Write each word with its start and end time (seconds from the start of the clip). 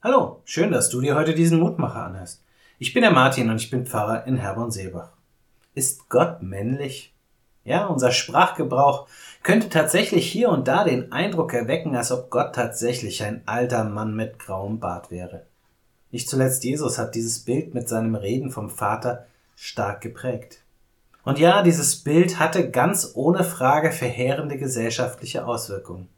Hallo, 0.00 0.42
schön, 0.44 0.70
dass 0.70 0.90
du 0.90 1.00
dir 1.00 1.16
heute 1.16 1.34
diesen 1.34 1.58
Mutmacher 1.58 2.04
anhörst. 2.04 2.44
Ich 2.78 2.94
bin 2.94 3.02
der 3.02 3.10
Martin 3.10 3.50
und 3.50 3.56
ich 3.56 3.68
bin 3.68 3.84
Pfarrer 3.84 4.28
in 4.28 4.36
Herborn-Seebach. 4.36 5.10
Ist 5.74 6.08
Gott 6.08 6.40
männlich? 6.40 7.12
Ja, 7.64 7.86
unser 7.86 8.12
Sprachgebrauch 8.12 9.08
könnte 9.42 9.68
tatsächlich 9.68 10.30
hier 10.30 10.50
und 10.50 10.68
da 10.68 10.84
den 10.84 11.10
Eindruck 11.10 11.52
erwecken, 11.52 11.96
als 11.96 12.12
ob 12.12 12.30
Gott 12.30 12.54
tatsächlich 12.54 13.24
ein 13.24 13.42
alter 13.46 13.82
Mann 13.82 14.14
mit 14.14 14.38
grauem 14.38 14.78
Bart 14.78 15.10
wäre. 15.10 15.46
Nicht 16.12 16.28
zuletzt 16.28 16.62
Jesus 16.62 16.96
hat 16.96 17.16
dieses 17.16 17.40
Bild 17.40 17.74
mit 17.74 17.88
seinem 17.88 18.14
Reden 18.14 18.52
vom 18.52 18.70
Vater 18.70 19.26
stark 19.56 20.00
geprägt. 20.00 20.62
Und 21.24 21.40
ja, 21.40 21.64
dieses 21.64 21.96
Bild 22.04 22.38
hatte 22.38 22.70
ganz 22.70 23.10
ohne 23.14 23.42
Frage 23.42 23.90
verheerende 23.90 24.58
gesellschaftliche 24.58 25.44
Auswirkungen. 25.44 26.08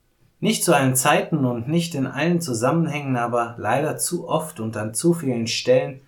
Nicht 0.43 0.65
zu 0.65 0.75
allen 0.75 0.97
Zeiten 0.97 1.45
und 1.45 1.69
nicht 1.69 1.95
in 1.95 2.07
allen 2.07 2.41
Zusammenhängen, 2.41 3.17
aber 3.17 3.57
leider 3.59 3.99
zu 3.99 4.27
oft 4.27 4.59
und 4.59 4.75
an 4.79 4.95
zu 4.95 5.13
vielen 5.13 5.47
Stellen, 5.47 6.01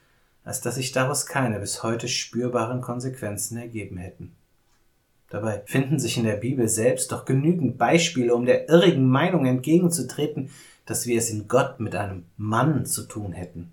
als 0.43 0.63
dass 0.63 0.77
sich 0.77 0.91
daraus 0.91 1.27
keine 1.27 1.61
bis 1.61 1.83
heute 1.83 2.09
spürbaren 2.09 2.81
Konsequenzen 2.81 3.59
ergeben 3.59 3.99
hätten. 3.99 4.33
Dabei 5.29 5.63
finden 5.67 5.99
sich 5.99 6.17
in 6.17 6.25
der 6.25 6.37
Bibel 6.37 6.67
selbst 6.69 7.13
doch 7.13 7.27
genügend 7.27 7.77
Beispiele, 7.77 8.35
um 8.35 8.47
der 8.47 8.71
irrigen 8.71 9.07
Meinung 9.07 9.45
entgegenzutreten, 9.45 10.51
dass 10.87 11.07
wir 11.07 11.19
es 11.19 11.29
in 11.29 11.47
Gott 11.47 11.79
mit 11.79 11.95
einem 11.95 12.25
Mann 12.39 12.87
zu 12.87 13.03
tun 13.03 13.33
hätten. 13.33 13.71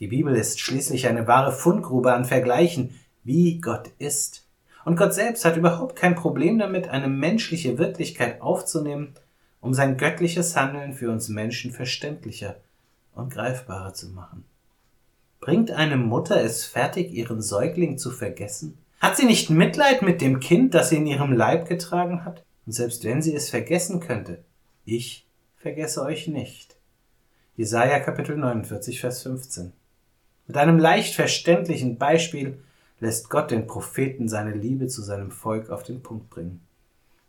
Die 0.00 0.08
Bibel 0.08 0.34
ist 0.34 0.60
schließlich 0.60 1.06
eine 1.06 1.28
wahre 1.28 1.52
Fundgrube 1.52 2.12
an 2.12 2.24
Vergleichen, 2.24 2.98
wie 3.22 3.60
Gott 3.60 3.90
ist. 3.98 4.46
Und 4.84 4.96
Gott 4.96 5.14
selbst 5.14 5.44
hat 5.44 5.56
überhaupt 5.56 5.96
kein 5.96 6.16
Problem 6.16 6.58
damit, 6.58 6.88
eine 6.88 7.08
menschliche 7.08 7.78
Wirklichkeit 7.78 8.40
aufzunehmen 8.40 9.14
um 9.66 9.74
sein 9.74 9.96
göttliches 9.96 10.54
Handeln 10.54 10.94
für 10.94 11.10
uns 11.10 11.28
Menschen 11.28 11.72
verständlicher 11.72 12.54
und 13.16 13.32
greifbarer 13.32 13.94
zu 13.94 14.10
machen. 14.10 14.44
Bringt 15.40 15.72
eine 15.72 15.96
Mutter 15.96 16.40
es 16.40 16.64
fertig, 16.64 17.12
ihren 17.12 17.42
Säugling 17.42 17.98
zu 17.98 18.12
vergessen? 18.12 18.78
Hat 19.00 19.16
sie 19.16 19.26
nicht 19.26 19.50
Mitleid 19.50 20.02
mit 20.02 20.20
dem 20.20 20.38
Kind, 20.38 20.72
das 20.72 20.90
sie 20.90 20.98
in 20.98 21.06
ihrem 21.06 21.32
Leib 21.32 21.68
getragen 21.68 22.24
hat? 22.24 22.44
Und 22.64 22.74
selbst 22.74 23.02
wenn 23.02 23.22
sie 23.22 23.34
es 23.34 23.50
vergessen 23.50 23.98
könnte, 23.98 24.38
ich 24.84 25.26
vergesse 25.56 26.02
euch 26.02 26.28
nicht. 26.28 26.76
Jesaja 27.56 27.98
Kapitel 27.98 28.36
49, 28.36 29.00
Vers 29.00 29.24
15. 29.24 29.72
Mit 30.46 30.56
einem 30.56 30.78
leicht 30.78 31.16
verständlichen 31.16 31.98
Beispiel 31.98 32.62
lässt 33.00 33.30
Gott 33.30 33.50
den 33.50 33.66
Propheten 33.66 34.28
seine 34.28 34.52
Liebe 34.52 34.86
zu 34.86 35.02
seinem 35.02 35.32
Volk 35.32 35.70
auf 35.70 35.82
den 35.82 36.04
Punkt 36.04 36.30
bringen. 36.30 36.60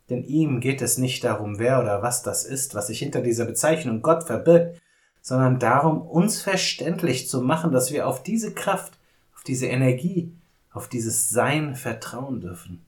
Denn 0.10 0.24
ihm 0.24 0.60
geht 0.60 0.82
es 0.82 0.98
nicht 0.98 1.24
darum, 1.24 1.60
wer 1.60 1.80
oder 1.82 2.02
was 2.02 2.24
das 2.24 2.46
ist, 2.46 2.76
was 2.76 2.88
sich 2.88 3.00
hinter 3.00 3.22
dieser 3.22 3.46
Bezeichnung 3.46 4.02
Gott 4.02 4.24
verbirgt, 4.24 4.82
sondern 5.22 5.60
darum, 5.60 6.02
uns 6.02 6.42
verständlich 6.42 7.28
zu 7.28 7.42
machen, 7.42 7.72
dass 7.72 7.92
wir 7.92 8.08
auf 8.08 8.24
diese 8.24 8.54
Kraft, 8.54 8.98
auf 9.36 9.44
diese 9.44 9.68
Energie, 9.68 10.32
auf 10.72 10.88
dieses 10.88 11.30
Sein 11.30 11.76
vertrauen 11.76 12.40
dürfen. 12.40 12.86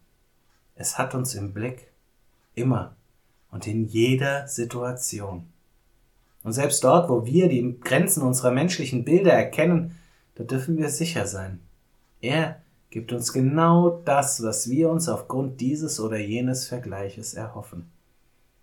Es 0.75 0.97
hat 0.97 1.15
uns 1.15 1.35
im 1.35 1.53
Blick, 1.53 1.91
immer 2.55 2.95
und 3.51 3.67
in 3.67 3.85
jeder 3.85 4.47
Situation. 4.47 5.47
Und 6.43 6.53
selbst 6.53 6.83
dort, 6.83 7.09
wo 7.09 7.25
wir 7.25 7.49
die 7.49 7.77
Grenzen 7.81 8.23
unserer 8.23 8.51
menschlichen 8.51 9.03
Bilder 9.03 9.33
erkennen, 9.33 9.97
da 10.35 10.45
dürfen 10.45 10.77
wir 10.77 10.89
sicher 10.89 11.27
sein. 11.27 11.59
Er 12.21 12.61
gibt 12.89 13.13
uns 13.13 13.33
genau 13.33 14.01
das, 14.05 14.43
was 14.43 14.69
wir 14.69 14.89
uns 14.89 15.07
aufgrund 15.07 15.61
dieses 15.61 15.99
oder 15.99 16.17
jenes 16.17 16.67
Vergleiches 16.67 17.33
erhoffen. 17.33 17.91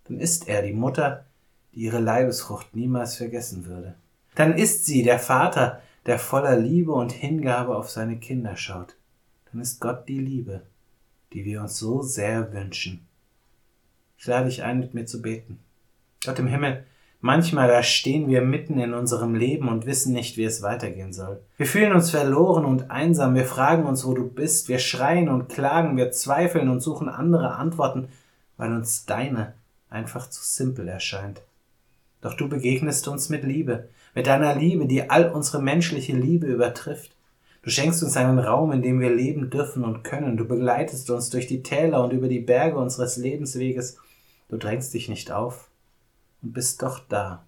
Dann 0.05 0.19
ist 0.19 0.47
er 0.47 0.61
die 0.61 0.73
Mutter, 0.73 1.25
die 1.73 1.81
ihre 1.81 1.99
Leibesfrucht 1.99 2.75
niemals 2.75 3.15
vergessen 3.15 3.65
würde. 3.65 3.95
Dann 4.35 4.57
ist 4.57 4.85
sie 4.85 5.03
der 5.03 5.19
Vater, 5.19 5.81
der 6.05 6.19
voller 6.19 6.57
Liebe 6.57 6.93
und 6.93 7.11
Hingabe 7.11 7.75
auf 7.75 7.89
seine 7.89 8.17
Kinder 8.17 8.55
schaut. 8.55 8.95
Dann 9.51 9.61
ist 9.61 9.81
Gott 9.81 10.07
die 10.07 10.19
Liebe, 10.19 10.61
die 11.33 11.45
wir 11.45 11.61
uns 11.61 11.77
so 11.77 12.01
sehr 12.01 12.53
wünschen. 12.53 13.05
Ich 14.17 14.25
lade 14.25 14.45
dich 14.45 14.63
ein, 14.63 14.79
mit 14.79 14.93
mir 14.93 15.05
zu 15.05 15.21
beten. 15.21 15.59
Gott 16.25 16.39
im 16.39 16.47
Himmel, 16.47 16.85
Manchmal 17.19 17.67
da 17.67 17.81
stehen 17.81 18.27
wir 18.27 18.41
mitten 18.41 18.79
in 18.79 18.93
unserem 18.93 19.33
Leben 19.33 19.69
und 19.69 19.87
wissen 19.87 20.13
nicht, 20.13 20.37
wie 20.37 20.43
es 20.43 20.61
weitergehen 20.61 21.13
soll. 21.13 21.41
Wir 21.57 21.65
fühlen 21.65 21.93
uns 21.93 22.11
verloren 22.11 22.63
und 22.63 22.91
einsam, 22.91 23.33
wir 23.33 23.45
fragen 23.45 23.85
uns, 23.85 24.05
wo 24.05 24.13
du 24.13 24.27
bist, 24.27 24.69
wir 24.69 24.77
schreien 24.77 25.27
und 25.27 25.49
klagen, 25.49 25.97
wir 25.97 26.11
zweifeln 26.11 26.69
und 26.69 26.81
suchen 26.81 27.09
andere 27.09 27.55
Antworten, 27.55 28.09
weil 28.57 28.71
uns 28.71 29.05
deine 29.05 29.53
einfach 29.89 30.29
zu 30.29 30.43
simpel 30.43 30.87
erscheint. 30.87 31.41
Doch 32.21 32.35
du 32.35 32.47
begegnest 32.47 33.07
uns 33.07 33.29
mit 33.29 33.43
Liebe, 33.43 33.89
mit 34.13 34.27
deiner 34.27 34.55
Liebe, 34.55 34.85
die 34.85 35.09
all 35.09 35.29
unsere 35.31 35.61
menschliche 35.61 36.15
Liebe 36.15 36.47
übertrifft. 36.47 37.15
Du 37.63 37.71
schenkst 37.71 38.03
uns 38.03 38.15
einen 38.15 38.39
Raum, 38.39 38.71
in 38.71 38.81
dem 38.81 38.99
wir 38.99 39.13
leben 39.13 39.49
dürfen 39.49 39.83
und 39.83 40.03
können. 40.03 40.37
Du 40.37 40.47
begleitest 40.47 41.09
uns 41.09 41.29
durch 41.29 41.47
die 41.47 41.63
Täler 41.63 42.03
und 42.03 42.13
über 42.13 42.27
die 42.27 42.39
Berge 42.39 42.77
unseres 42.77 43.17
Lebensweges. 43.17 43.97
Du 44.49 44.57
drängst 44.57 44.93
dich 44.93 45.09
nicht 45.09 45.31
auf, 45.31 45.66
und 46.47 46.53
bist 46.53 46.81
doch 46.81 46.99
da, 47.09 47.43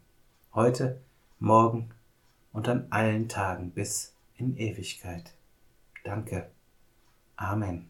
heute, 0.53 0.99
morgen 1.39 1.89
und 2.51 2.67
an 2.67 2.87
allen 2.89 3.29
Tagen 3.29 3.71
bis 3.71 4.13
in 4.35 4.57
Ewigkeit. 4.57 5.31
Danke. 6.03 6.49
Amen. 7.37 7.89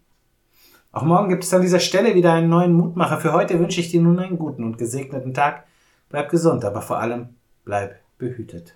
Auch 0.91 1.01
morgen 1.01 1.29
gibt 1.29 1.43
es 1.43 1.53
an 1.53 1.63
dieser 1.63 1.79
Stelle 1.79 2.13
wieder 2.13 2.33
einen 2.33 2.49
neuen 2.49 2.73
Mutmacher. 2.73 3.17
Für 3.17 3.33
heute 3.33 3.57
wünsche 3.57 3.81
ich 3.81 3.89
dir 3.89 4.01
nun 4.01 4.19
einen 4.19 4.37
guten 4.37 4.63
und 4.63 4.77
gesegneten 4.77 5.33
Tag. 5.33 5.65
Bleib 6.09 6.29
gesund, 6.29 6.63
aber 6.63 6.83
vor 6.83 6.99
allem 6.99 7.29
bleib 7.65 7.95
behütet. 8.19 8.75